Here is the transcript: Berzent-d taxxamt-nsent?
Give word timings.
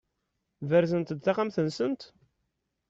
Berzent-d 0.69 1.19
taxxamt-nsent? 1.25 2.01